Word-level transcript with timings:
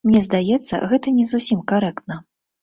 Мне 0.09 0.19
здаецца, 0.27 0.79
гэта 0.93 1.13
не 1.19 1.27
зусім 1.33 1.61
карэктна. 1.73 2.19